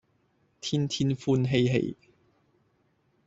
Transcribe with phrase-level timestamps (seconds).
[0.61, 1.95] 天天歡嬉戲